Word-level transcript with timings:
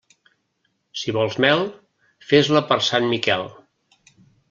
Si 1.01 1.13
vols 1.17 1.37
mel, 1.45 1.63
fes-la 2.33 2.65
per 2.73 2.81
Sant 2.91 3.09
Miquel. 3.15 3.49